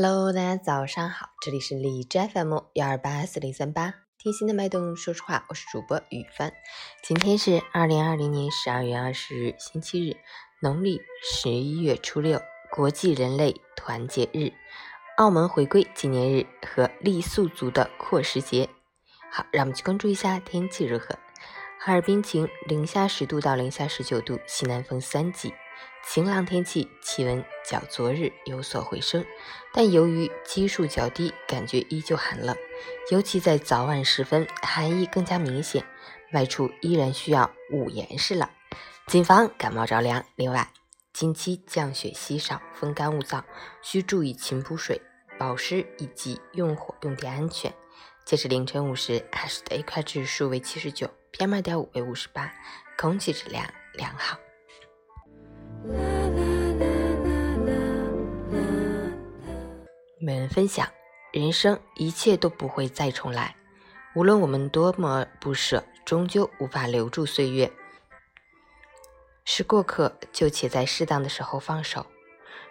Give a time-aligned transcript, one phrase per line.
[0.00, 6.52] Hello，大家早上好，这里是荔枝 FM 幺二八四零三八，贴心的脉动，说实话，我是主播雨帆。
[7.02, 10.16] 今天是二零二零年十二月二十日，星期日，
[10.62, 12.40] 农历十一月初六，
[12.70, 14.52] 国际人类团结日，
[15.16, 18.68] 澳门回归纪念日和傈僳族的阔时节。
[19.32, 21.18] 好，让我们去关注一下天气如何。
[21.80, 25.52] 哈尔滨晴，零下十度到零下十九度，西南风三级。
[26.08, 29.26] 晴朗天气，气温较昨日有所回升，
[29.74, 32.56] 但由于基数较低，感觉依旧寒冷，
[33.10, 35.84] 尤其在早晚时分，寒意更加明显，
[36.32, 38.50] 外出依然需要捂严实了，
[39.06, 40.24] 谨防感冒着凉。
[40.36, 40.72] 另外，
[41.12, 43.42] 近期降雪稀少，风干物燥，
[43.82, 45.02] 需注意勤补水、
[45.38, 47.74] 保湿以及用火用电安全。
[48.24, 52.50] 截至凌晨五时，海市的 AQI 指数为七十九，PM 二点五为五十八，
[52.96, 54.38] 空气质量良好。
[60.28, 60.86] 每人分享：
[61.32, 63.56] 人生一切都不会再重来，
[64.14, 67.72] 无论我们多么不舍，终究无法留住岁月。
[69.46, 72.02] 是过客，就且在适当的时候放手；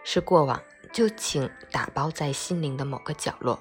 [0.04, 0.62] 是过往，
[0.94, 3.58] 就请打包在心灵的某个角落。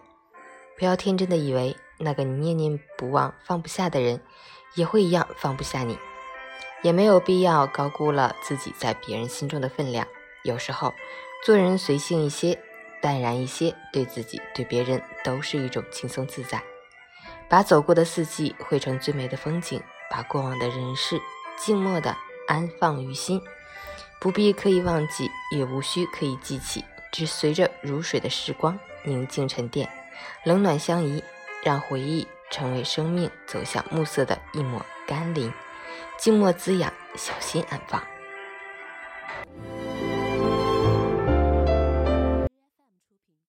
[0.77, 4.21] 不要天真的以为那个你念念不忘、放不下的人，
[4.75, 5.99] 也会一样放不下你。
[6.83, 10.07] 也没有必要高估了自己在别人心中的分量。
[10.45, 10.93] 有时候，
[11.47, 12.63] 做人随性一些，
[13.01, 16.63] 淡然一些，对自己、对别人都是一种轻松自在。
[17.49, 19.81] 把走过的四季绘成最美的风景，
[20.11, 21.21] 把过往的人事
[21.57, 22.17] 静默地
[22.49, 23.41] 安放于心。
[24.21, 29.89] 不必刻意忘记，也无需刻意记起，只随着如水的时光宁静沉淀，
[30.45, 31.23] 冷暖相宜，
[31.63, 35.53] 让回忆成为生命走向暮色的一抹甘霖。
[36.19, 38.03] 静默滋养，小心安放。